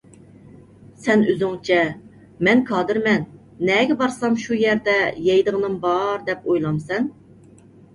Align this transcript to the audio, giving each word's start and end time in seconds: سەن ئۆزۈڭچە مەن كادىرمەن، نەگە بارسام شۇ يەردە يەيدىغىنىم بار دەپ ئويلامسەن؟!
سەن 1.07 1.25
ئۆزۈڭچە 1.33 1.77
مەن 2.49 2.65
كادىرمەن، 2.71 3.29
نەگە 3.71 4.01
بارسام 4.03 4.41
شۇ 4.49 4.61
يەردە 4.67 5.01
يەيدىغىنىم 5.31 5.81
بار 5.89 6.31
دەپ 6.33 6.47
ئويلامسەن؟! 6.53 7.13